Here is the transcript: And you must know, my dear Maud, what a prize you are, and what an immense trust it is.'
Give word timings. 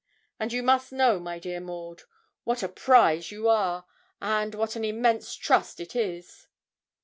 And 0.39 0.51
you 0.51 0.63
must 0.63 0.91
know, 0.91 1.19
my 1.19 1.37
dear 1.37 1.59
Maud, 1.59 2.01
what 2.43 2.63
a 2.63 2.67
prize 2.67 3.29
you 3.31 3.47
are, 3.47 3.85
and 4.19 4.55
what 4.55 4.75
an 4.75 4.83
immense 4.83 5.35
trust 5.35 5.79
it 5.79 5.95
is.' 5.95 6.47